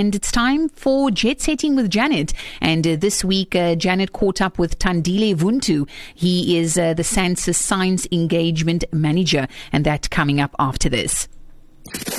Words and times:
and 0.00 0.14
it's 0.14 0.32
time 0.32 0.70
for 0.70 1.10
Jet 1.10 1.42
Setting 1.42 1.76
with 1.76 1.90
Janet. 1.90 2.32
And 2.60 2.86
uh, 2.86 2.96
this 2.96 3.22
week, 3.22 3.54
uh, 3.54 3.74
Janet 3.74 4.14
caught 4.14 4.40
up 4.40 4.58
with 4.58 4.78
Tandile 4.78 5.36
Vuntu. 5.36 5.86
He 6.14 6.56
is 6.58 6.78
uh, 6.78 6.94
the 6.94 7.02
SANSA 7.02 7.54
Science 7.54 8.08
Engagement 8.10 8.84
Manager, 8.92 9.46
and 9.72 9.84
that 9.84 10.08
coming 10.10 10.40
up 10.40 10.56
after 10.58 10.88
this. 10.88 11.28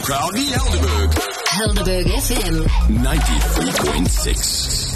Proudly 0.03 0.41
Helderberg. 0.41 1.13
Helderberg 1.47 2.05
FM 2.05 2.67
93.6. 2.87 4.90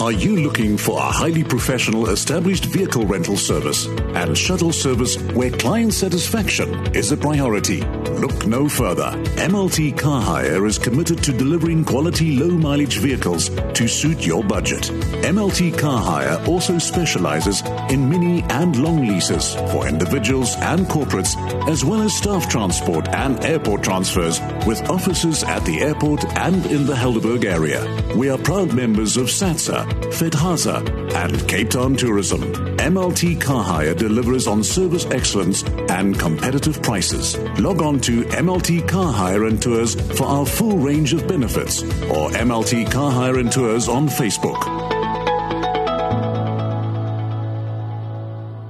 Are 0.00 0.12
you 0.12 0.36
looking 0.36 0.76
for 0.76 0.98
a 0.98 1.10
highly 1.10 1.44
professional 1.44 2.10
established 2.10 2.66
vehicle 2.66 3.06
rental 3.06 3.36
service 3.36 3.86
and 3.86 4.36
shuttle 4.36 4.72
service 4.72 5.16
where 5.32 5.50
client 5.50 5.94
satisfaction 5.94 6.94
is 6.94 7.12
a 7.12 7.16
priority? 7.16 7.80
Look 7.80 8.46
no 8.46 8.68
further. 8.68 9.12
MLT 9.36 9.96
Car 9.96 10.20
Hire 10.20 10.66
is 10.66 10.78
committed 10.78 11.22
to 11.24 11.32
delivering 11.32 11.84
quality 11.84 12.36
low 12.36 12.50
mileage 12.50 12.98
vehicles 12.98 13.48
to 13.48 13.88
suit 13.88 14.26
your 14.26 14.42
budget. 14.44 14.82
MLT 15.22 15.78
Car 15.78 16.00
Hire 16.02 16.44
also 16.46 16.78
specializes 16.78 17.62
in 17.88 18.08
mini 18.08 18.42
and 18.50 18.76
long 18.76 19.06
leases 19.06 19.54
for 19.72 19.86
individuals 19.88 20.54
and 20.56 20.86
corporates, 20.86 21.34
as 21.68 21.84
well 21.84 22.02
as 22.02 22.14
staff 22.14 22.48
transport 22.48 23.08
and 23.08 23.42
airport 23.44 23.82
transfers 23.82 24.40
with 24.66 24.82
offices 24.90 25.44
at 25.44 25.64
the 25.64 25.80
airport 25.80 26.24
and 26.36 26.66
in 26.66 26.84
the 26.84 26.94
Helderberg 26.94 27.44
area. 27.44 27.84
We 28.16 28.28
are 28.28 28.38
proud 28.38 28.74
members 28.74 29.16
of 29.16 29.26
SATSA, 29.26 29.83
FedHasa, 30.10 31.12
and 31.14 31.48
Cape 31.48 31.70
Town 31.70 31.96
Tourism. 31.96 32.40
MLT 32.76 33.40
Car 33.40 33.62
Hire 33.62 33.94
delivers 33.94 34.46
on 34.46 34.62
service 34.62 35.06
excellence 35.06 35.64
and 35.88 36.18
competitive 36.18 36.82
prices. 36.82 37.38
Log 37.58 37.82
on 37.82 38.00
to 38.00 38.22
MLT 38.24 38.88
Car 38.88 39.12
Hire 39.12 39.44
and 39.44 39.60
Tours 39.60 39.94
for 40.18 40.24
our 40.24 40.46
full 40.46 40.78
range 40.78 41.12
of 41.12 41.26
benefits 41.26 41.82
or 41.82 42.30
MLT 42.30 42.90
Car 42.90 43.10
Hire 43.10 43.38
and 43.38 43.50
Tours 43.50 43.88
on 43.88 44.08
Facebook. 44.08 44.60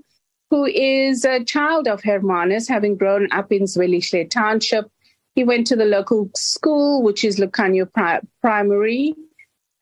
who 0.51 0.65
is 0.65 1.25
a 1.25 1.45
child 1.45 1.87
of 1.87 2.03
Hermanus, 2.03 2.69
having 2.69 2.97
grown 2.97 3.29
up 3.31 3.53
in 3.53 3.63
Zwelihle 3.65 4.29
Township. 4.29 4.87
He 5.37 5.45
went 5.45 5.69
to 5.69 5.77
the 5.77 5.85
local 5.85 6.29
school, 6.35 7.03
which 7.03 7.23
is 7.25 7.39
Lukhanyo 7.39 7.93
Pri- 7.93 8.23
Primary, 8.41 9.15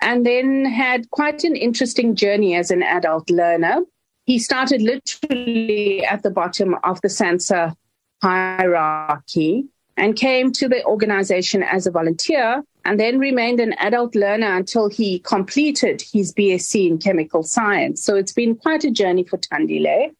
and 0.00 0.24
then 0.24 0.64
had 0.64 1.10
quite 1.10 1.44
an 1.44 1.56
interesting 1.56 2.14
journey 2.14 2.54
as 2.54 2.70
an 2.70 2.82
adult 2.82 3.28
learner. 3.30 3.80
He 4.24 4.38
started 4.38 4.82
literally 4.82 6.04
at 6.04 6.22
the 6.22 6.30
bottom 6.30 6.76
of 6.84 7.00
the 7.00 7.08
SANSA 7.08 7.74
hierarchy 8.22 9.66
and 9.96 10.16
came 10.16 10.52
to 10.52 10.68
the 10.68 10.84
organization 10.84 11.62
as 11.62 11.86
a 11.86 11.90
volunteer 11.90 12.62
and 12.84 12.98
then 12.98 13.18
remained 13.18 13.60
an 13.60 13.74
adult 13.74 14.14
learner 14.14 14.56
until 14.56 14.88
he 14.88 15.18
completed 15.20 16.02
his 16.12 16.32
BSc 16.32 16.88
in 16.88 16.98
chemical 16.98 17.42
science. 17.42 18.02
So 18.02 18.16
it's 18.16 18.32
been 18.32 18.56
quite 18.56 18.84
a 18.84 18.90
journey 18.90 19.24
for 19.24 19.38
Tandile. 19.38 20.14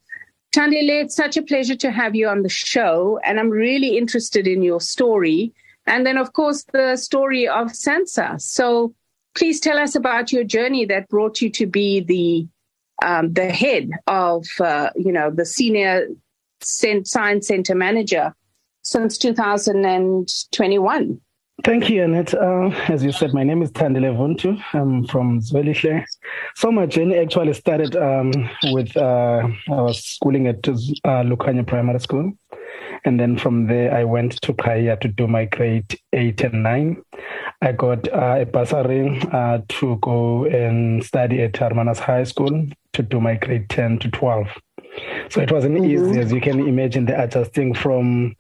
Tandile, 0.53 1.05
it's 1.05 1.17
such 1.17 1.37
a 1.37 1.43
pleasure 1.43 1.77
to 1.77 1.91
have 1.91 2.15
you 2.15 2.29
on 2.29 2.43
the 2.43 2.49
show, 2.49 3.21
and 3.25 3.39
I'm 3.39 3.51
really 3.51 3.97
interested 3.97 4.47
in 4.47 4.63
your 4.63 4.81
story. 4.81 5.53
And 5.87 6.05
then, 6.05 6.19
of 6.19 6.33
course, 6.33 6.65
the 6.73 6.97
story 6.97 7.49
of 7.49 7.69
SANSA. 7.69 8.41
So 8.41 8.95
please 9.35 9.61
tell 9.61 9.79
us 9.79 9.95
about 9.95 10.33
your 10.33 10.45
journey 10.45 10.85
that 10.87 11.09
brought 11.09 11.41
you 11.41 11.51
to 11.51 11.67
be 11.67 12.01
the 12.01 12.49
um, 13.07 13.33
the 13.33 13.51
head 13.51 13.91
of 14.07 14.45
uh, 14.61 14.91
you 14.97 15.13
know 15.13 15.31
the 15.31 15.47
senior 15.47 16.09
science 16.63 17.47
center 17.47 17.75
manager 17.75 18.35
since 18.83 19.17
2021. 19.19 21.21
Thank 21.63 21.91
you, 21.91 22.05
Annette. 22.05 22.33
Uh, 22.33 22.71
as 22.89 23.05
you 23.05 23.13
said, 23.13 23.35
my 23.35 23.45
name 23.45 23.61
is 23.61 23.71
Tandile 23.71 24.17
Vuntu. 24.17 24.59
I'm 24.73 25.07
from 25.07 25.41
Zwelihle. 25.41 26.03
So 26.55 26.73
my 26.73 26.87
journey 26.87 27.19
actually 27.19 27.53
started 27.53 27.95
um, 27.97 28.33
with 28.73 28.97
uh, 28.97 29.47
I 29.71 29.81
was 29.83 30.03
schooling 30.03 30.47
at 30.47 30.67
uh, 30.67 30.73
Lukhanyo 31.23 31.67
Primary 31.67 32.01
School. 32.01 32.33
And 33.05 33.21
then 33.21 33.37
from 33.37 33.67
there, 33.67 33.95
I 33.95 34.05
went 34.05 34.41
to 34.43 34.55
Kaya 34.55 34.97
to 34.99 35.09
do 35.09 35.27
my 35.27 35.47
grade 35.47 35.99
eight 36.13 36.43
and 36.43 36.63
nine. 36.63 37.03
I 37.63 37.73
got 37.73 38.09
uh, 38.13 38.39
a 38.41 38.47
bursary 38.47 39.21
uh, 39.33 39.59
to 39.69 39.97
go 39.97 40.47
and 40.47 41.05
study 41.05 41.43
at 41.43 41.53
Hermanus 41.53 41.99
High 41.99 42.25
School 42.25 42.67
to 42.95 43.03
do 43.03 43.21
my 43.21 43.35
grade 43.35 43.69
10 43.69 43.99
to 44.01 44.11
12. 44.11 44.49
So 45.29 45.41
it 45.41 45.53
wasn't 45.53 45.77
mm-hmm. 45.77 46.09
easy, 46.09 46.21
as 46.21 46.33
you 46.33 46.41
can 46.41 46.61
imagine, 46.61 47.05
the 47.05 47.23
adjusting 47.23 47.75
from 47.75 48.35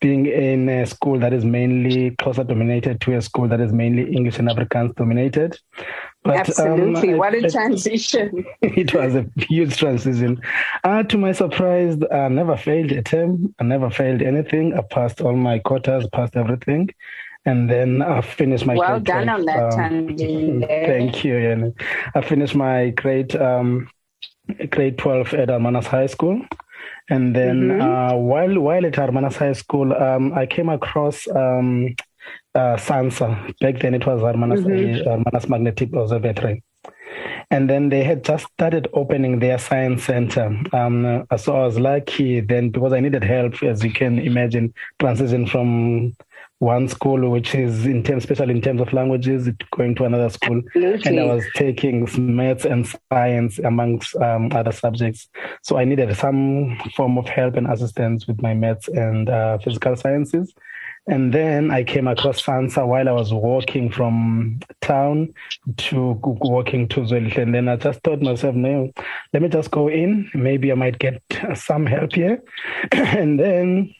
being 0.00 0.26
in 0.26 0.68
a 0.68 0.84
school 0.84 1.18
that 1.20 1.32
is 1.32 1.44
mainly 1.44 2.10
Xhosa 2.10 2.46
dominated 2.46 3.00
to 3.02 3.16
a 3.16 3.22
school 3.22 3.48
that 3.48 3.60
is 3.60 3.72
mainly 3.72 4.12
English 4.12 4.38
and 4.38 4.48
Afrikaans 4.48 4.94
dominated. 4.96 5.58
But, 6.24 6.36
Absolutely. 6.36 7.12
Um, 7.12 7.18
what 7.18 7.34
a 7.34 7.48
transition. 7.48 8.44
it 8.62 8.92
was 8.94 9.14
a 9.14 9.26
huge 9.36 9.76
transition. 9.76 10.40
Uh, 10.84 11.04
to 11.04 11.18
my 11.18 11.32
surprise, 11.32 11.96
I 12.12 12.28
never 12.28 12.56
failed 12.56 12.92
a 12.92 13.02
term. 13.02 13.54
I 13.58 13.64
never 13.64 13.90
failed 13.90 14.22
anything. 14.22 14.74
I 14.74 14.82
passed 14.82 15.20
all 15.20 15.36
my 15.36 15.58
quotas, 15.60 16.06
passed 16.12 16.36
everything. 16.36 16.90
And 17.44 17.68
then 17.68 18.02
I 18.02 18.20
finished 18.20 18.66
my 18.66 18.76
well 18.76 19.00
done 19.00 19.24
12, 19.24 19.40
on 19.40 19.46
that, 19.46 19.74
um, 19.74 20.16
Thank 20.68 21.24
you. 21.24 21.36
Yanni. 21.36 21.72
I 22.14 22.20
finished 22.20 22.54
my 22.54 22.90
grade 22.90 23.34
um, 23.34 23.88
grade 24.70 24.98
12 24.98 25.34
at 25.34 25.48
Hermanus 25.48 25.86
High 25.86 26.06
School. 26.06 26.40
And 27.10 27.34
then 27.34 27.68
mm-hmm. 27.68 27.80
uh, 27.82 28.16
while 28.16 28.60
while 28.60 28.86
at 28.86 28.94
Hermanus 28.94 29.36
High 29.36 29.54
School, 29.54 29.92
um, 29.92 30.32
I 30.34 30.46
came 30.46 30.68
across 30.68 31.26
um, 31.28 31.94
uh, 32.54 32.76
SANSA. 32.76 33.58
Back 33.58 33.80
then 33.80 33.94
it 33.94 34.06
was 34.06 34.20
Hermanus, 34.20 34.60
mm-hmm. 34.60 35.08
Hermanus 35.08 35.48
Magnetic 35.48 35.92
Observatory. 35.92 36.62
And 37.50 37.68
then 37.68 37.90
they 37.90 38.02
had 38.02 38.24
just 38.24 38.46
started 38.54 38.88
opening 38.94 39.38
their 39.38 39.58
science 39.58 40.04
center. 40.04 40.58
Um, 40.72 41.26
so 41.36 41.54
I 41.54 41.66
was 41.66 41.78
lucky 41.78 42.40
then 42.40 42.70
because 42.70 42.94
I 42.94 43.00
needed 43.00 43.22
help, 43.24 43.62
as 43.62 43.84
you 43.84 43.92
can 43.92 44.18
imagine, 44.18 44.72
transition 44.98 45.46
from 45.46 46.14
one 46.62 46.86
school, 46.86 47.28
which 47.28 47.56
is 47.56 47.86
in 47.86 48.04
terms, 48.04 48.22
especially 48.22 48.54
in 48.54 48.60
terms 48.60 48.80
of 48.80 48.92
languages, 48.92 49.48
going 49.72 49.96
to 49.96 50.04
another 50.04 50.30
school, 50.30 50.62
Absolutely. 50.68 51.10
and 51.10 51.18
I 51.18 51.34
was 51.34 51.44
taking 51.56 52.08
maths 52.16 52.64
and 52.64 52.86
science 53.10 53.58
amongst 53.58 54.14
um, 54.16 54.48
other 54.52 54.70
subjects. 54.70 55.28
So 55.62 55.76
I 55.76 55.84
needed 55.84 56.16
some 56.16 56.78
form 56.94 57.18
of 57.18 57.26
help 57.26 57.56
and 57.56 57.66
assistance 57.66 58.28
with 58.28 58.40
my 58.40 58.54
maths 58.54 58.86
and 58.86 59.28
uh, 59.28 59.58
physical 59.58 59.96
sciences. 59.96 60.54
And 61.08 61.34
then 61.34 61.72
I 61.72 61.82
came 61.82 62.06
across 62.06 62.40
SANSA 62.40 62.86
while 62.86 63.08
I 63.08 63.12
was 63.12 63.32
walking 63.32 63.90
from 63.90 64.60
town 64.82 65.34
to 65.78 66.12
walking 66.22 66.86
to 66.90 67.00
Zwelihle. 67.00 67.42
And 67.42 67.52
then 67.56 67.68
I 67.68 67.74
just 67.74 68.00
thought 68.04 68.22
myself, 68.22 68.54
no, 68.54 68.92
let 69.32 69.42
me 69.42 69.48
just 69.48 69.72
go 69.72 69.88
in. 69.88 70.30
Maybe 70.32 70.70
I 70.70 70.76
might 70.76 71.00
get 71.00 71.20
some 71.56 71.86
help 71.86 72.12
here. 72.12 72.40
and 72.92 73.40
then 73.40 73.92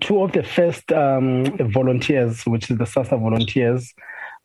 two 0.00 0.22
of 0.22 0.32
the 0.32 0.42
first 0.42 0.90
um, 0.92 1.44
volunteers, 1.72 2.44
which 2.44 2.70
is 2.70 2.78
the 2.78 2.86
SASA 2.86 3.16
volunteers, 3.16 3.94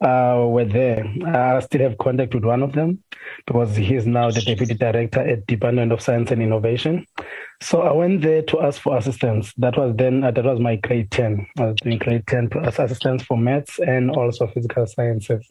uh, 0.01 0.45
were 0.47 0.65
there. 0.65 1.06
I 1.25 1.59
still 1.62 1.81
have 1.81 1.97
contact 1.97 2.33
with 2.33 2.44
one 2.44 2.62
of 2.62 2.74
them 2.74 3.01
because 3.47 3.75
he's 3.75 4.06
now 4.06 4.31
the 4.31 4.41
deputy 4.41 4.74
director 4.74 5.21
at 5.21 5.47
Department 5.47 5.91
of 5.91 6.01
Science 6.01 6.31
and 6.31 6.41
Innovation. 6.41 7.06
So 7.62 7.81
I 7.81 7.94
went 7.94 8.21
there 8.21 8.41
to 8.41 8.62
ask 8.62 8.81
for 8.81 8.97
assistance. 8.97 9.53
That 9.57 9.77
was 9.77 9.95
then 9.95 10.24
uh, 10.24 10.31
that 10.31 10.44
was 10.44 10.59
my 10.59 10.75
grade 10.75 11.12
ten. 11.12 11.47
I 11.57 11.68
was 11.68 11.75
doing 11.81 11.97
grade 11.97 12.27
ten 12.27 12.50
to 12.50 12.59
assistance 12.68 13.24
for 13.24 13.38
maths 13.38 13.80
and 13.80 14.12
also 14.12 14.47
physical 14.47 14.85
sciences. 14.85 15.50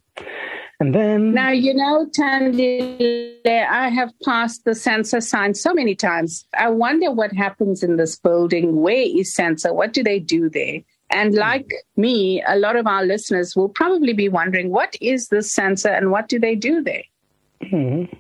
And 0.83 0.93
then 0.93 1.33
now 1.33 1.53
you 1.53 1.75
know, 1.75 2.09
Tandy, 2.13 3.39
I 3.47 3.89
have 3.89 4.13
passed 4.25 4.65
the 4.65 4.73
SANSA 4.73 5.23
sign 5.23 5.55
so 5.55 5.73
many 5.73 5.95
times. 5.95 6.45
I 6.59 6.71
wonder 6.71 7.13
what 7.13 7.33
happens 7.33 7.85
in 7.85 7.99
this 7.99 8.19
building. 8.19 8.81
Where 8.81 9.07
is 9.21 9.33
SANSA? 9.33 9.73
What 9.77 9.93
do 9.93 10.03
they 10.03 10.19
do 10.19 10.51
there? 10.51 10.81
And 11.11 11.35
like 11.35 11.73
me, 11.97 12.43
a 12.49 12.57
lot 12.57 12.75
of 12.75 12.89
our 12.89 13.05
listeners 13.05 13.55
will 13.55 13.69
probably 13.69 14.13
be 14.13 14.29
wondering, 14.29 14.71
what 14.71 14.97
is 15.01 15.29
this 15.29 15.55
SANSA 15.55 15.97
and 15.97 16.11
what 16.11 16.29
do 16.29 16.41
they 16.41 16.57
do 16.57 16.83
there? 16.83 17.05
Mm-hmm. 17.63 18.17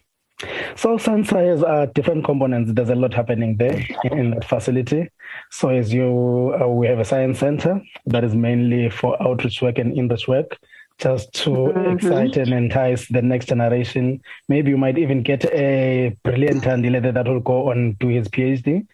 So 0.76 0.98
SANSA 0.98 1.44
has 1.44 1.64
uh, 1.64 1.86
different 1.96 2.24
components. 2.24 2.70
There's 2.74 2.90
a 2.90 2.94
lot 2.94 3.12
happening 3.12 3.56
there 3.56 3.84
in 4.04 4.30
that 4.30 4.44
facility. 4.44 5.10
So 5.50 5.70
as 5.70 5.92
you, 5.92 6.56
uh, 6.62 6.68
we 6.68 6.86
have 6.86 7.00
a 7.00 7.04
science 7.04 7.40
center 7.40 7.82
that 8.06 8.22
is 8.22 8.36
mainly 8.36 8.88
for 8.88 9.20
outreach 9.20 9.62
work 9.62 9.78
and 9.78 9.96
inreach 9.96 10.28
work 10.28 10.58
just 11.02 11.32
to 11.32 11.50
mm-hmm. 11.50 11.96
excite 11.96 12.36
and 12.36 12.52
entice 12.52 13.08
the 13.08 13.20
next 13.20 13.46
generation. 13.46 14.22
Maybe 14.48 14.70
you 14.70 14.78
might 14.78 14.98
even 14.98 15.22
get 15.22 15.44
a 15.46 16.16
brilliant 16.22 16.62
candidate 16.62 17.14
that 17.14 17.26
will 17.26 17.40
go 17.40 17.70
on 17.70 17.96
to 18.00 18.06
his 18.06 18.28
PhD. 18.28 18.86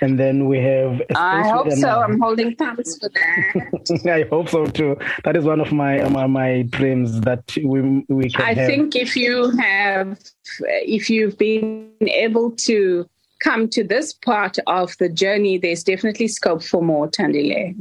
And 0.00 0.18
then 0.18 0.46
we 0.46 0.58
have. 0.58 1.02
I 1.14 1.48
hope 1.48 1.70
so. 1.72 1.88
I'm 1.88 2.18
holding 2.18 2.56
thumbs 2.56 2.98
for 2.98 3.10
that. 3.10 4.00
I 4.10 4.28
hope 4.30 4.48
so 4.48 4.66
too. 4.66 4.96
That 5.24 5.36
is 5.36 5.44
one 5.44 5.60
of 5.60 5.70
my 5.72 6.08
my, 6.08 6.26
my 6.26 6.62
dreams 6.62 7.20
that 7.22 7.44
we 7.62 8.04
we 8.08 8.30
can. 8.30 8.42
I 8.42 8.54
have. 8.54 8.66
think 8.66 8.96
if 8.96 9.14
you 9.14 9.50
have, 9.58 10.18
if 10.60 11.10
you've 11.10 11.36
been 11.36 11.90
able 12.00 12.52
to 12.68 13.08
come 13.40 13.68
to 13.68 13.84
this 13.84 14.12
part 14.12 14.58
of 14.66 14.96
the 14.98 15.08
journey, 15.08 15.58
there's 15.58 15.82
definitely 15.82 16.28
scope 16.28 16.62
for 16.62 16.82
more, 16.82 17.08
Tandile. 17.08 17.74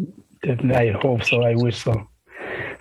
I 0.74 0.92
hope 1.02 1.24
so. 1.24 1.44
I 1.44 1.56
wish 1.56 1.84
so. 1.84 2.08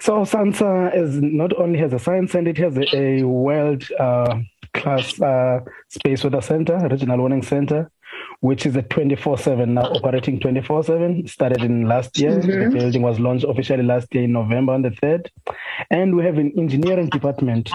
So 0.00 0.22
SANSA 0.22 0.94
is 0.96 1.20
not 1.20 1.56
only 1.58 1.78
has 1.80 1.92
a 1.92 1.98
science 1.98 2.32
center, 2.32 2.50
it 2.50 2.58
has 2.58 2.76
a, 2.76 2.96
a 2.96 3.22
world 3.24 3.84
uh, 3.98 4.40
class 4.72 5.20
uh, 5.20 5.60
space 5.88 6.22
weather 6.22 6.40
center, 6.40 6.78
regional 6.88 7.18
warning 7.18 7.42
center, 7.42 7.90
which 8.40 8.64
is 8.64 8.76
a 8.76 8.82
24/7 8.82 9.68
now 9.68 9.82
operating 9.82 10.38
24/7. 10.38 11.28
Started 11.28 11.62
in 11.62 11.88
last 11.88 12.16
year. 12.18 12.38
Mm-hmm. 12.38 12.70
The 12.70 12.78
building 12.78 13.02
was 13.02 13.18
launched 13.18 13.44
officially 13.44 13.82
last 13.82 14.14
year 14.14 14.24
in 14.24 14.32
November 14.32 14.72
on 14.72 14.82
the 14.82 14.92
third, 14.92 15.30
and 15.90 16.14
we 16.14 16.24
have 16.24 16.38
an 16.38 16.52
engineering 16.56 17.08
department 17.08 17.70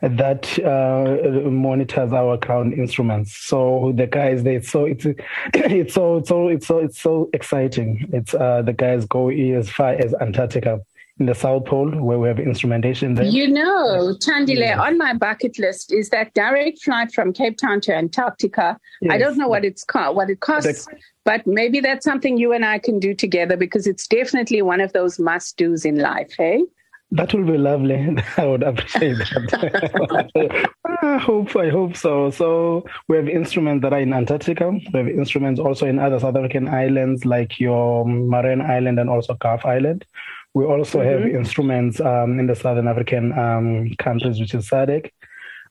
that 0.00 0.58
uh, 0.64 1.48
monitors 1.50 2.12
our 2.12 2.38
ground 2.38 2.72
instruments. 2.72 3.36
So 3.36 3.92
the 3.94 4.06
guys, 4.06 4.42
they 4.42 4.60
so 4.60 4.86
it's 4.86 5.04
it's 5.54 5.92
so 5.92 6.16
it's 6.16 6.28
so 6.28 6.48
it's 6.48 6.66
so 6.66 6.78
it's 6.78 7.00
so 7.00 7.28
exciting. 7.34 8.08
It's 8.14 8.32
uh, 8.32 8.62
the 8.62 8.72
guys 8.72 9.04
go 9.04 9.28
as 9.28 9.68
far 9.68 9.90
as 9.90 10.14
Antarctica 10.14 10.80
in 11.20 11.26
the 11.26 11.34
South 11.34 11.64
Pole 11.66 11.90
where 11.90 12.18
we 12.18 12.26
have 12.26 12.40
instrumentation 12.40 13.14
there. 13.14 13.24
You 13.24 13.48
know, 13.48 14.16
Tandile, 14.18 14.58
yeah. 14.58 14.80
on 14.80 14.98
my 14.98 15.14
bucket 15.14 15.58
list 15.58 15.92
is 15.92 16.10
that 16.10 16.34
direct 16.34 16.82
flight 16.82 17.12
from 17.12 17.32
Cape 17.32 17.56
Town 17.56 17.80
to 17.82 17.94
Antarctica. 17.94 18.76
Yes. 19.00 19.12
I 19.12 19.18
don't 19.18 19.36
know 19.36 19.46
what 19.46 19.64
it's 19.64 19.84
called, 19.84 20.16
what 20.16 20.28
it 20.28 20.40
costs, 20.40 20.86
the, 20.86 20.96
but 21.24 21.46
maybe 21.46 21.80
that's 21.80 22.04
something 22.04 22.36
you 22.36 22.52
and 22.52 22.64
I 22.64 22.78
can 22.78 22.98
do 22.98 23.14
together 23.14 23.56
because 23.56 23.86
it's 23.86 24.08
definitely 24.08 24.60
one 24.62 24.80
of 24.80 24.92
those 24.92 25.18
must 25.20 25.56
dos 25.56 25.84
in 25.84 25.98
life, 25.98 26.32
hey? 26.36 26.64
That 27.12 27.32
will 27.32 27.44
be 27.44 27.58
lovely. 27.58 28.16
I 28.36 28.46
would 28.46 28.64
appreciate 28.64 29.18
that. 29.18 30.70
I 31.02 31.18
hope 31.18 31.54
I 31.54 31.70
hope 31.70 31.96
so. 31.96 32.30
So 32.30 32.84
we 33.06 33.16
have 33.16 33.28
instruments 33.28 33.82
that 33.82 33.92
are 33.92 34.00
in 34.00 34.12
Antarctica. 34.12 34.70
We 34.70 34.98
have 34.98 35.08
instruments 35.08 35.60
also 35.60 35.86
in 35.86 36.00
other 36.00 36.18
South 36.18 36.34
African 36.34 36.66
islands 36.66 37.24
like 37.24 37.60
your 37.60 38.04
Marion 38.04 38.60
Island 38.60 38.98
and 38.98 39.08
also 39.08 39.34
Gough 39.34 39.64
Island. 39.64 40.04
We 40.54 40.64
also 40.64 41.00
mm-hmm. 41.00 41.24
have 41.24 41.34
instruments 41.34 42.00
um, 42.00 42.38
in 42.38 42.46
the 42.46 42.54
Southern 42.54 42.88
African 42.88 43.36
um, 43.38 43.90
countries, 43.98 44.38
which 44.38 44.54
is 44.54 44.68
SADC. 44.68 45.10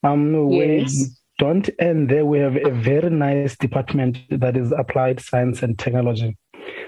Um, 0.04 0.52
yes. 0.52 0.94
We 0.94 1.06
don't 1.40 1.70
end 1.80 2.10
there. 2.10 2.26
We 2.26 2.40
have 2.40 2.58
a 2.58 2.70
very 2.70 3.10
nice 3.10 3.56
department 3.58 4.20
that 4.30 4.58
is 4.58 4.72
applied 4.72 5.22
science 5.22 5.64
and 5.64 5.80
technology. 5.80 6.38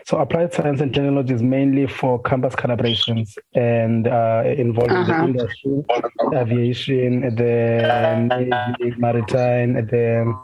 So 0.06 0.20
applied 0.20 0.54
science 0.54 0.82
and 0.82 0.94
technology 0.94 1.34
is 1.34 1.42
mainly 1.42 1.88
for 1.88 2.22
campus 2.22 2.54
collaborations 2.54 3.38
and 3.56 4.08
uh, 4.08 4.44
involving 4.46 4.98
uh-huh. 4.98 5.26
the 5.26 5.28
industry, 5.30 5.84
aviation, 6.34 7.22
the 7.36 8.28
Navy, 8.30 8.96
maritime, 8.98 9.74
the, 9.74 10.38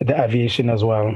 the 0.00 0.22
aviation 0.22 0.70
as 0.70 0.84
well. 0.84 1.14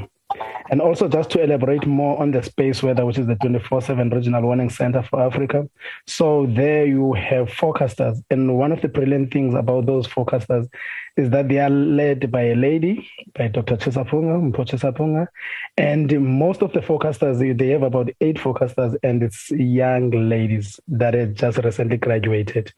And 0.69 0.81
also, 0.81 1.09
just 1.09 1.31
to 1.31 1.43
elaborate 1.43 1.87
more 1.87 2.21
on 2.21 2.33
the 2.33 2.43
space 2.43 2.83
weather, 2.83 3.07
which 3.07 3.19
is 3.19 3.27
the 3.27 3.37
24 3.37 3.83
7 3.83 4.11
Regional 4.11 4.43
Warning 4.43 4.71
Center 4.71 5.03
for 5.03 5.23
Africa. 5.23 5.69
So, 6.07 6.47
there 6.47 6.87
you 6.87 7.13
have 7.13 7.49
forecasters. 7.49 8.23
And 8.31 8.59
one 8.59 8.73
of 8.73 8.83
the 8.83 8.89
brilliant 8.89 9.33
things 9.33 9.55
about 9.55 9.87
those 9.87 10.09
forecasters 10.09 10.69
is 11.17 11.31
that 11.31 11.49
they 11.49 11.59
are 11.59 11.71
led 11.71 12.31
by 12.33 12.43
a 12.43 12.57
lady, 12.57 13.09
by 13.35 13.49
Dr. 13.49 13.77
Tshisaphungo, 13.77 14.53
Mpho 14.53 14.67
Tshisaphungo. 14.67 15.29
And 15.77 16.39
most 16.39 16.63
of 16.63 16.73
the 16.73 16.81
forecasters, 16.81 17.57
they 17.59 17.69
have 17.69 17.83
about 17.83 18.11
eight 18.21 18.37
forecasters, 18.37 18.97
and 19.03 19.23
it's 19.23 19.51
young 19.53 20.11
ladies 20.11 20.81
that 20.89 21.15
have 21.15 21.35
just 21.35 21.59
recently 21.59 21.97
graduated. 21.97 22.73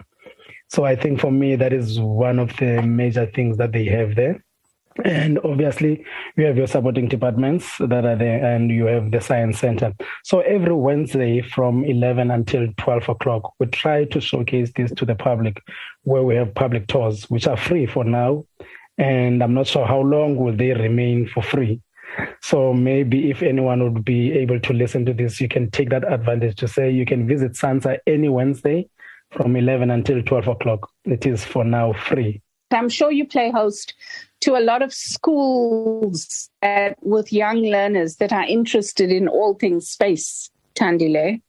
So, 0.69 0.85
I 0.85 0.95
think 0.95 1.21
for 1.21 1.33
me, 1.33 1.57
that 1.57 1.73
is 1.73 1.99
one 1.99 2.39
of 2.39 2.55
the 2.59 2.83
major 2.83 3.25
things 3.25 3.57
that 3.57 3.73
they 3.73 3.87
have 3.87 4.15
there. 4.15 4.45
And 5.05 5.39
obviously, 5.45 6.05
you 6.37 6.47
have 6.47 6.57
your 6.57 6.67
supporting 6.67 7.09
departments 7.09 7.79
that 7.79 8.05
are 8.05 8.17
there, 8.17 8.45
and 8.45 8.71
you 8.71 8.87
have 8.87 9.11
the 9.11 9.21
science 9.21 9.59
center. 9.59 9.93
So 10.25 10.41
every 10.41 10.75
Wednesday 10.75 11.41
from 11.41 11.85
11 11.85 12.31
until 12.31 12.67
12 12.79 13.09
o'clock, 13.09 13.55
we 13.61 13.67
try 13.67 14.05
to 14.07 14.21
showcase 14.21 14.73
this 14.75 14.91
to 14.93 15.05
the 15.05 15.15
public, 15.15 15.63
where 16.03 16.23
we 16.23 16.35
have 16.35 16.55
public 16.55 16.89
tours, 16.89 17.31
which 17.31 17.47
are 17.47 17.57
free 17.57 17.87
for 17.87 18.05
now. 18.05 18.45
And 18.99 19.43
I'm 19.43 19.55
not 19.55 19.69
sure 19.69 19.87
how 19.87 20.01
long 20.01 20.37
will 20.37 20.57
they 20.57 20.73
remain 20.73 21.29
for 21.29 21.43
free. 21.43 21.81
So 22.43 22.73
maybe 22.73 23.31
if 23.31 23.43
anyone 23.43 23.83
would 23.83 24.05
be 24.05 24.33
able 24.33 24.59
to 24.61 24.73
listen 24.73 25.05
to 25.07 25.13
this, 25.13 25.41
you 25.41 25.47
can 25.47 25.71
take 25.71 25.91
that 25.91 26.11
advantage 26.11 26.57
to 26.57 26.69
say 26.69 26.91
you 26.91 27.07
can 27.07 27.29
visit 27.29 27.53
SANSA 27.53 27.99
any 28.07 28.29
Wednesday 28.29 28.89
from 29.31 29.55
11 29.55 29.91
until 29.91 30.23
12 30.23 30.49
o'clock. 30.49 30.91
It 31.05 31.27
is 31.27 31.45
for 31.45 31.65
now 31.65 31.93
free. 31.93 32.43
I'm 32.71 32.89
sure 32.89 33.11
you 33.11 33.27
play 33.27 33.51
host 33.51 33.95
to 34.41 34.57
a 34.57 34.61
lot 34.61 34.83
of 34.83 34.93
schools 34.93 36.51
that, 36.63 36.97
with 37.03 37.33
young 37.33 37.63
learners 37.63 38.17
that 38.17 38.33
are 38.33 38.45
interested 38.45 39.11
in 39.11 39.29
all 39.29 39.55
things 39.55 39.89
space, 39.89 40.51
Tandile. 40.75 41.41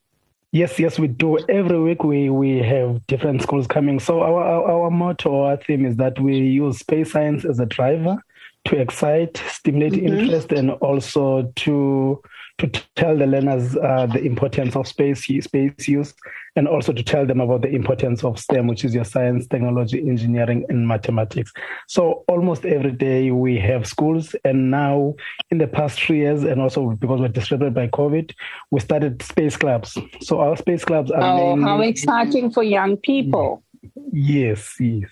Yes, 0.51 0.79
yes, 0.79 0.97
we 0.97 1.07
do. 1.07 1.37
Every 1.47 1.79
week 1.79 2.03
we, 2.03 2.31
we 2.31 2.57
have 2.57 3.05
different 3.05 3.43
schools 3.43 3.67
coming. 3.67 3.99
So 3.99 4.21
our, 4.21 4.43
our, 4.43 4.83
our 4.83 4.91
motto, 4.91 5.43
our 5.43 5.57
theme 5.57 5.85
is 5.85 5.97
that 5.97 6.19
we 6.19 6.37
use 6.37 6.79
space 6.79 7.11
science 7.11 7.45
as 7.45 7.59
a 7.59 7.67
driver 7.67 8.17
to 8.65 8.81
excite, 8.81 9.37
stimulate 9.47 9.93
mm-hmm. 9.93 10.07
interest, 10.07 10.51
and 10.51 10.71
also 10.71 11.53
to 11.57 12.21
to 12.59 12.67
tell 12.95 13.17
the 13.17 13.25
learners 13.25 13.75
uh, 13.77 14.05
the 14.05 14.21
importance 14.23 14.75
of 14.75 14.87
space 14.87 15.25
space 15.25 15.87
use, 15.87 16.13
and 16.55 16.67
also 16.67 16.93
to 16.93 17.01
tell 17.01 17.25
them 17.25 17.39
about 17.39 17.61
the 17.61 17.69
importance 17.69 18.23
of 18.23 18.37
STEM, 18.37 18.67
which 18.67 18.85
is 18.85 18.93
your 18.93 19.05
science, 19.05 19.47
technology, 19.47 19.99
engineering, 19.99 20.65
and 20.69 20.87
mathematics. 20.87 21.51
So 21.87 22.23
almost 22.27 22.65
every 22.65 22.91
day 22.91 23.31
we 23.31 23.57
have 23.59 23.87
schools, 23.87 24.35
and 24.43 24.69
now 24.69 25.15
in 25.51 25.57
the 25.57 25.67
past 25.67 25.99
three 25.99 26.19
years, 26.19 26.43
and 26.43 26.61
also 26.61 26.91
because 26.91 27.19
we're 27.19 27.29
disrupted 27.29 27.73
by 27.73 27.87
COVID, 27.87 28.33
we 28.71 28.79
started 28.79 29.21
space 29.23 29.57
clubs. 29.57 29.97
So 30.21 30.41
our 30.41 30.57
space 30.57 30.85
clubs 30.85 31.11
are 31.11 31.21
oh, 31.21 31.55
mainly, 31.55 31.69
how 31.69 31.81
exciting 31.81 32.51
for 32.51 32.63
young 32.63 32.97
people! 32.97 33.63
Yes, 34.11 34.75
yes. 34.79 35.09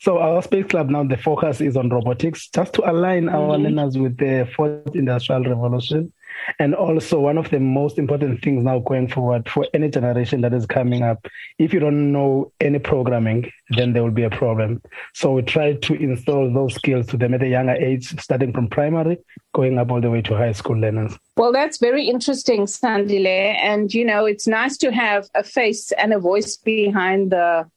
So 0.00 0.18
our 0.18 0.42
space 0.42 0.66
club 0.66 0.90
now, 0.90 1.04
the 1.04 1.16
focus 1.16 1.60
is 1.60 1.76
on 1.76 1.88
robotics, 1.88 2.48
just 2.48 2.72
to 2.74 2.90
align 2.90 3.26
mm-hmm. 3.26 3.36
our 3.36 3.56
learners 3.56 3.96
with 3.96 4.16
the 4.16 4.48
fourth 4.56 4.96
industrial 4.96 5.44
revolution. 5.44 6.12
And 6.58 6.74
also 6.74 7.20
one 7.20 7.38
of 7.38 7.50
the 7.50 7.60
most 7.60 7.98
important 7.98 8.42
things 8.42 8.64
now 8.64 8.80
going 8.80 9.08
forward 9.08 9.48
for 9.48 9.66
any 9.74 9.88
generation 9.88 10.40
that 10.42 10.52
is 10.52 10.66
coming 10.66 11.02
up, 11.02 11.26
if 11.58 11.72
you 11.72 11.80
don't 11.80 12.12
know 12.12 12.52
any 12.60 12.78
programming, 12.78 13.50
then 13.70 13.92
there 13.92 14.02
will 14.02 14.10
be 14.10 14.24
a 14.24 14.30
problem. 14.30 14.82
So 15.14 15.32
we 15.32 15.42
try 15.42 15.74
to 15.74 15.94
install 15.94 16.52
those 16.52 16.74
skills 16.74 17.06
to 17.08 17.16
them 17.16 17.34
at 17.34 17.42
a 17.42 17.48
younger 17.48 17.74
age, 17.74 18.20
starting 18.20 18.52
from 18.52 18.68
primary, 18.68 19.18
going 19.54 19.78
up 19.78 19.90
all 19.90 20.00
the 20.00 20.10
way 20.10 20.22
to 20.22 20.36
high 20.36 20.52
school 20.52 20.76
learners. 20.76 21.16
Well, 21.36 21.52
that's 21.52 21.78
very 21.78 22.06
interesting, 22.06 22.62
Sandile. 22.62 23.56
And, 23.60 23.92
you 23.92 24.04
know, 24.04 24.24
it's 24.26 24.46
nice 24.46 24.76
to 24.78 24.92
have 24.92 25.28
a 25.34 25.42
face 25.42 25.92
and 25.92 26.12
a 26.12 26.18
voice 26.18 26.56
behind 26.56 27.32
the 27.32 27.70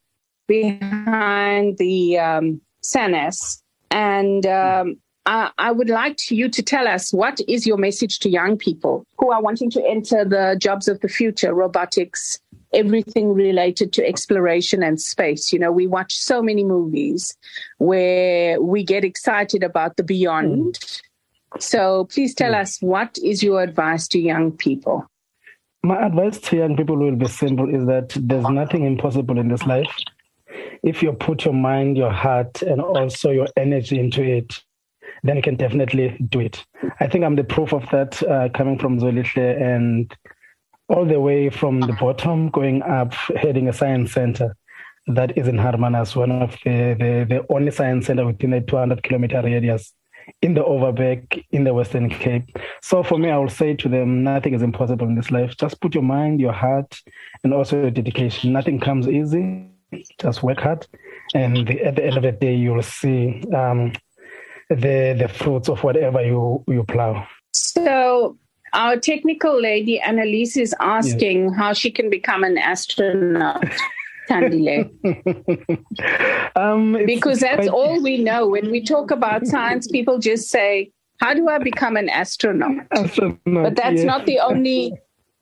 behind 0.46 1.78
the 1.78 2.18
um, 2.18 2.60
SANAS. 2.80 3.62
And 3.90 4.46
um, 4.46 4.98
I, 5.26 5.50
I, 5.58 5.72
would 5.72 5.90
like 5.90 6.30
you 6.30 6.48
to 6.48 6.62
tell 6.62 6.86
us 6.86 7.12
what 7.12 7.40
is 7.48 7.66
your 7.66 7.76
message 7.76 8.20
to 8.20 8.30
young 8.30 8.56
people 8.56 9.04
who 9.18 9.32
are 9.32 9.42
wanting 9.42 9.70
to 9.72 9.84
enter 9.84 10.24
the 10.24 10.56
jobs 10.58 10.86
of 10.86 11.00
the 11.00 11.08
future, 11.08 11.52
robotics, 11.52 12.38
everything 12.72 13.32
related 13.32 13.92
to 13.94 14.06
exploration 14.06 14.82
and 14.82 15.00
space. 15.00 15.52
You 15.52 15.58
know, 15.58 15.72
we 15.72 15.88
watch 15.88 16.14
so 16.16 16.42
many 16.42 16.64
movies 16.64 17.36
where 17.78 18.60
we 18.62 18.84
get 18.84 19.04
excited 19.04 19.64
about 19.64 19.96
the 19.96 20.04
beyond. 20.04 20.78
Mm. 20.78 21.00
So 21.60 22.04
please 22.04 22.34
tell 22.34 22.52
mm. 22.52 22.60
us 22.60 22.78
what 22.80 23.18
is 23.24 23.42
your 23.42 23.62
advice 23.62 24.06
to 24.08 24.20
young 24.20 24.52
people? 24.52 25.06
My 25.82 26.06
advice 26.06 26.38
to 26.38 26.56
young 26.56 26.76
people 26.76 26.96
will 26.96 27.16
be 27.16 27.26
simple 27.26 27.72
is 27.74 27.86
that 27.86 28.16
there's 28.20 28.48
nothing 28.48 28.84
impossible 28.84 29.38
in 29.38 29.48
this 29.48 29.64
life 29.66 29.92
if 30.82 31.02
you 31.02 31.12
put 31.12 31.44
your 31.44 31.54
mind, 31.54 31.96
your 31.96 32.12
heart, 32.12 32.62
and 32.62 32.80
also 32.80 33.30
your 33.30 33.48
energy 33.56 33.98
into 33.98 34.22
it, 34.22 34.62
then 35.22 35.36
you 35.36 35.42
can 35.42 35.56
definitely 35.56 36.16
do 36.28 36.40
it. 36.40 36.64
I 37.00 37.06
think 37.06 37.24
I'm 37.24 37.36
the 37.36 37.44
proof 37.44 37.72
of 37.72 37.88
that 37.90 38.22
uh, 38.22 38.48
coming 38.54 38.78
from 38.78 38.98
Zwelihle 38.98 39.60
and 39.60 40.14
all 40.88 41.04
the 41.04 41.20
way 41.20 41.50
from 41.50 41.80
the 41.80 41.92
bottom 41.94 42.48
going 42.50 42.82
up, 42.82 43.12
heading 43.12 43.68
a 43.68 43.72
science 43.72 44.12
center 44.12 44.56
that 45.08 45.36
is 45.38 45.48
in 45.48 45.58
Hermanus, 45.58 46.16
one 46.16 46.32
of 46.32 46.52
the, 46.64 46.96
the, 46.98 47.26
the 47.28 47.46
only 47.54 47.70
science 47.70 48.06
center 48.06 48.26
within 48.26 48.52
a 48.52 48.60
200 48.60 49.02
kilometer 49.02 49.40
radius 49.42 49.92
in 50.42 50.54
the 50.54 50.62
Overberg 50.62 51.44
in 51.52 51.64
the 51.64 51.72
Western 51.72 52.08
Cape. 52.08 52.56
So 52.82 53.02
for 53.02 53.18
me, 53.18 53.30
I 53.30 53.38
will 53.38 53.48
say 53.48 53.74
to 53.74 53.88
them, 53.88 54.24
nothing 54.24 54.54
is 54.54 54.62
impossible 54.62 55.06
in 55.06 55.14
this 55.14 55.30
life. 55.30 55.56
Just 55.56 55.80
put 55.80 55.94
your 55.94 56.02
mind, 56.02 56.40
your 56.40 56.52
heart, 56.52 57.00
and 57.44 57.54
also 57.54 57.82
your 57.82 57.90
dedication. 57.90 58.52
Nothing 58.52 58.80
comes 58.80 59.08
easy. 59.08 59.68
Just 60.20 60.42
work 60.42 60.58
hard, 60.58 60.84
and 61.32 61.68
the, 61.68 61.80
at 61.84 61.94
the 61.94 62.04
end 62.04 62.16
of 62.16 62.24
the 62.24 62.32
day, 62.32 62.54
you 62.54 62.72
will 62.72 62.82
see 62.82 63.40
um, 63.54 63.92
the 64.68 65.16
the 65.18 65.28
fruits 65.28 65.68
of 65.68 65.82
whatever 65.82 66.22
you 66.22 66.64
you 66.68 66.84
plow. 66.84 67.26
So 67.52 68.36
our 68.72 68.96
technical 68.96 69.60
lady 69.60 70.00
Annalise 70.00 70.56
is 70.56 70.74
asking 70.80 71.44
yes. 71.44 71.56
how 71.56 71.72
she 71.72 71.90
can 71.90 72.10
become 72.10 72.44
an 72.44 72.58
astronaut. 72.58 73.64
Tandile. 74.28 74.90
um, 76.56 76.98
because 77.06 77.40
that's 77.40 77.68
all 77.68 78.02
we 78.02 78.18
know. 78.18 78.48
When 78.48 78.70
we 78.70 78.82
talk 78.82 79.10
about 79.10 79.46
science, 79.46 79.86
people 79.86 80.18
just 80.18 80.50
say, 80.50 80.90
How 81.20 81.32
do 81.32 81.48
I 81.48 81.58
become 81.58 81.96
an 81.96 82.08
astronaut? 82.08 82.86
astronaut 82.90 83.38
but 83.44 83.76
that's 83.76 83.98
yes. 83.98 84.04
not 84.04 84.26
the 84.26 84.40
only 84.40 84.92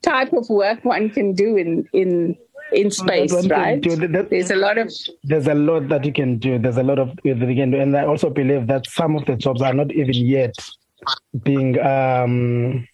type 0.03 0.33
of 0.35 0.49
work 0.51 0.85
one 0.85 1.09
can 1.09 1.33
do 1.33 1.57
in, 1.57 1.89
in 1.95 2.37
in 2.75 2.91
space, 2.91 3.33
right? 3.47 3.83
That, 3.83 4.29
there's 4.31 4.51
a 4.51 4.57
lot 4.57 4.79
of 4.79 4.93
there's 5.23 5.47
a 5.47 5.55
lot 5.55 5.89
that 5.89 6.05
you 6.05 6.13
can 6.13 6.39
do. 6.39 6.59
There's 6.59 6.77
a 6.77 6.83
lot 6.83 6.99
of 6.99 7.17
that 7.25 7.49
you 7.49 7.57
can 7.57 7.71
do, 7.71 7.81
and 7.81 7.97
I 7.97 8.05
also 8.05 8.31
believe 8.31 8.67
that 8.67 8.87
some 8.87 9.17
of 9.17 9.25
the 9.27 9.37
jobs 9.37 9.63
are 9.63 9.75
not 9.75 9.93
even 9.93 10.15
yet 10.15 10.55
being 11.43 11.79
um, 11.81 12.87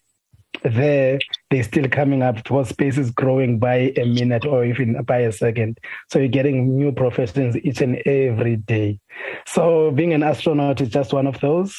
there 0.63 1.19
they're 1.51 1.63
still 1.63 1.89
coming 1.89 2.23
up 2.23 2.37
because 2.37 2.69
space 2.69 2.99
is 2.99 3.11
growing 3.11 3.59
by 3.59 3.93
a 3.97 4.05
minute 4.05 4.45
or 4.45 4.65
even 4.65 5.03
by 5.03 5.19
a 5.19 5.33
second. 5.33 5.79
So 6.11 6.19
you're 6.19 6.29
getting 6.29 6.77
new 6.77 6.93
professions 6.93 7.57
each 7.57 7.81
and 7.81 7.97
every 8.07 8.57
day. 8.57 9.01
So 9.47 9.91
being 9.91 10.13
an 10.13 10.23
astronaut 10.23 10.81
is 10.81 10.91
just 10.91 11.13
one 11.13 11.27
of 11.27 11.41
those. 11.41 11.77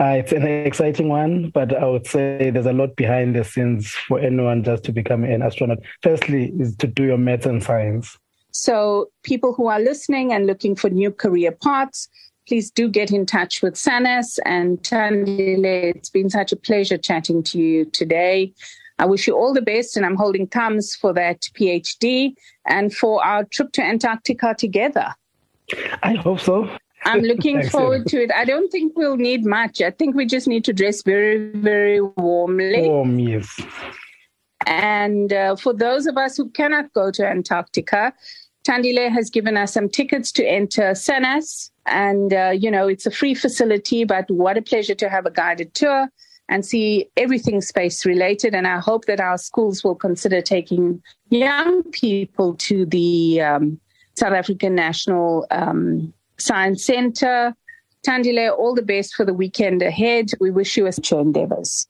Uh, 0.00 0.16
it's 0.16 0.32
an 0.32 0.46
exciting 0.46 1.10
one, 1.10 1.50
but 1.50 1.76
I 1.76 1.84
would 1.84 2.06
say 2.06 2.50
there's 2.50 2.64
a 2.64 2.72
lot 2.72 2.96
behind 2.96 3.36
the 3.36 3.44
scenes 3.44 3.90
for 3.90 4.18
anyone 4.18 4.64
just 4.64 4.82
to 4.84 4.92
become 4.92 5.24
an 5.24 5.42
astronaut. 5.42 5.78
Firstly, 6.02 6.54
is 6.58 6.74
to 6.76 6.86
do 6.86 7.04
your 7.04 7.18
maths 7.18 7.44
and 7.44 7.62
science. 7.62 8.16
So 8.50 9.10
people 9.24 9.52
who 9.52 9.66
are 9.66 9.78
listening 9.78 10.32
and 10.32 10.46
looking 10.46 10.74
for 10.74 10.88
new 10.88 11.10
career 11.10 11.52
paths, 11.52 12.08
please 12.48 12.70
do 12.70 12.88
get 12.88 13.12
in 13.12 13.26
touch 13.26 13.60
with 13.62 13.74
SANAS 13.74 14.38
and 14.46 14.78
Tandile. 14.78 15.94
It's 15.94 16.08
been 16.08 16.30
such 16.30 16.50
a 16.50 16.56
pleasure 16.56 16.96
chatting 16.96 17.42
to 17.44 17.58
you 17.58 17.84
today. 17.84 18.54
I 18.98 19.04
wish 19.04 19.26
you 19.26 19.36
all 19.36 19.52
the 19.52 19.62
best, 19.62 19.98
and 19.98 20.06
I'm 20.06 20.16
holding 20.16 20.46
thumbs 20.46 20.96
for 20.96 21.12
that 21.12 21.42
PhD 21.58 22.34
and 22.66 22.94
for 22.94 23.22
our 23.22 23.44
trip 23.44 23.72
to 23.72 23.82
Antarctica 23.82 24.54
together. 24.56 25.14
I 26.02 26.14
hope 26.14 26.40
so. 26.40 26.70
I'm 27.04 27.20
looking 27.32 27.62
forward 27.68 28.06
to 28.08 28.22
it. 28.22 28.30
I 28.32 28.44
don't 28.44 28.70
think 28.70 28.96
we'll 28.96 29.16
need 29.16 29.44
much. 29.44 29.80
I 29.80 29.90
think 29.90 30.14
we 30.14 30.26
just 30.26 30.46
need 30.46 30.64
to 30.64 30.72
dress 30.72 31.02
very, 31.02 31.50
very 31.54 32.00
warmly. 32.00 32.88
Warm, 32.88 33.18
yes. 33.18 33.60
And 34.66 35.32
uh, 35.32 35.56
for 35.56 35.72
those 35.72 36.06
of 36.06 36.16
us 36.16 36.36
who 36.36 36.50
cannot 36.50 36.92
go 36.92 37.10
to 37.10 37.26
Antarctica, 37.26 38.12
Tandile 38.64 39.10
has 39.10 39.30
given 39.30 39.56
us 39.56 39.72
some 39.72 39.88
tickets 39.88 40.30
to 40.32 40.44
enter 40.44 40.94
SANAS. 40.94 41.70
And, 41.86 42.34
uh, 42.34 42.52
you 42.54 42.70
know, 42.70 42.86
it's 42.86 43.06
a 43.06 43.10
free 43.10 43.34
facility, 43.34 44.04
but 44.04 44.30
what 44.30 44.58
a 44.58 44.62
pleasure 44.62 44.94
to 44.96 45.08
have 45.08 45.26
a 45.26 45.30
guided 45.30 45.74
tour 45.74 46.08
and 46.48 46.66
see 46.66 47.08
everything 47.16 47.60
space 47.60 48.04
related. 48.04 48.54
And 48.54 48.66
I 48.66 48.78
hope 48.78 49.06
that 49.06 49.20
our 49.20 49.38
schools 49.38 49.82
will 49.82 49.94
consider 49.94 50.42
taking 50.42 51.02
young 51.30 51.84
people 51.84 52.54
to 52.56 52.84
the 52.84 53.40
um, 53.40 53.80
South 54.14 54.34
African 54.34 54.74
National 54.74 55.46
um, 55.50 56.12
Science 56.40 56.84
Center. 56.84 57.54
Tandile, 58.06 58.56
all 58.56 58.74
the 58.74 58.82
best 58.82 59.14
for 59.14 59.26
the 59.26 59.34
weekend 59.34 59.82
ahead. 59.82 60.30
We 60.40 60.50
wish 60.50 60.76
you 60.76 60.86
a 60.86 60.92
future 60.92 61.20
endeavors. 61.20 61.86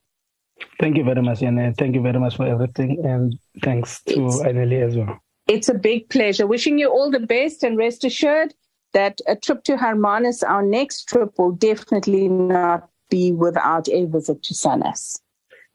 Thank 0.81 0.97
you 0.97 1.05
very 1.05 1.23
much, 1.23 1.43
and 1.43 1.77
thank 1.77 1.95
you 1.95 2.03
very 2.03 2.19
much 2.19 2.37
for 2.37 2.47
everything. 2.47 3.05
And 3.05 3.39
thanks 3.63 4.03
to 4.05 4.17
Annelie 4.17 4.83
as 4.83 4.97
well. 4.97 5.21
It's 5.47 5.69
a 5.69 5.75
big 5.75 6.09
pleasure. 6.11 6.47
Wishing 6.47 6.79
you 6.79 6.91
all 6.91 7.11
the 7.11 7.21
best 7.21 7.63
and 7.63 7.77
rest 7.77 8.05
assured 8.05 8.55
that 8.93 9.21
a 9.27 9.37
trip 9.37 9.63
to 9.65 9.77
Hermanus, 9.77 10.43
our 10.43 10.63
next 10.63 11.09
trip, 11.09 11.39
will 11.39 11.53
definitely 11.53 12.29
not 12.29 12.89
be 13.09 13.33
without 13.33 13.89
a 13.89 14.07
visit 14.07 14.43
to 14.43 14.55
SANAS. 14.55 15.21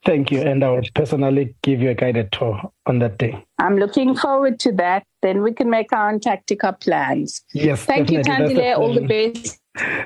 Thank 0.05 0.31
you. 0.31 0.41
And 0.41 0.63
I 0.63 0.69
will 0.69 0.83
personally 0.93 1.55
give 1.63 1.81
you 1.81 1.89
a 1.89 1.95
guided 1.95 2.31
tour 2.31 2.61
on 2.85 2.99
that 2.99 3.17
day. 3.17 3.43
I'm 3.59 3.77
looking 3.77 4.15
forward 4.15 4.59
to 4.59 4.71
that. 4.73 5.03
Then 5.23 5.41
we 5.41 5.51
can 5.51 5.69
make 5.69 5.91
our 5.91 6.09
Antarctica 6.09 6.77
plans. 6.79 7.43
Yes. 7.53 7.83
Thank 7.83 8.11
you, 8.11 8.19
Tandile. 8.19 8.77
All 8.77 8.93
the 8.93 9.01
best. 9.01 9.59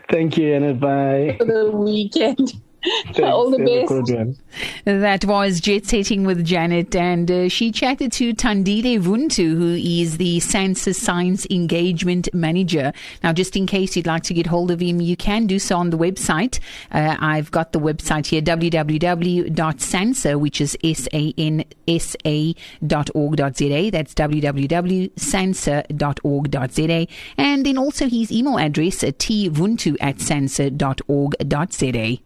Thank 0.10 0.38
you, 0.38 0.54
and 0.54 0.80
bye. 0.80 1.36
For 1.38 1.46
the 1.46 1.72
weekend. 1.72 2.54
All 3.22 3.52
the 3.58 3.60
best. 3.60 3.90
That 4.86 5.26
was 5.26 5.60
Jet 5.60 5.86
Setting 5.86 6.26
with 6.26 6.46
Janet, 6.46 6.96
and 6.96 7.30
uh, 7.30 7.50
she 7.50 7.72
chatted 7.72 8.12
to 8.14 8.34
Tandile 8.34 9.00
Vuntu, 9.00 9.58
who 9.58 9.76
is 9.76 10.18
the 10.18 10.40
SANSA 10.40 10.96
Science 10.96 11.46
Engagement 11.50 12.30
Manager. 12.34 12.94
Now, 13.24 13.34
just 13.34 13.56
in 13.56 13.68
case 13.68 13.96
you'd 13.96 14.08
like 14.08 14.24
to 14.24 14.34
get 14.34 14.48
hold 14.48 14.72
of 14.72 14.80
him, 14.80 15.00
you 15.02 15.16
can 15.18 15.48
do 15.48 15.60
so 15.60 15.78
on 15.78 15.90
the 15.90 15.98
website. 15.98 16.60
Uh, 16.92 17.18
I've 17.20 17.52
got 17.52 17.74
the 17.74 17.80
website 17.80 18.28
here, 18.28 18.42
www.sansa, 18.42 20.40
which 20.40 20.62
is 20.62 20.78
S-A-N-S-A 20.84 22.56
dot 22.86 23.10
org 23.14 23.36
dot 23.36 23.58
Z-A. 23.58 23.90
That's 23.90 24.14
www.sansa.org.za. 24.14 27.08
And 27.38 27.66
then 27.66 27.78
also 27.78 28.08
his 28.08 28.32
email 28.32 28.58
address, 28.58 29.04
tvuntu 29.04 29.98
at 30.00 30.18
sansa.org.za. 30.18 32.20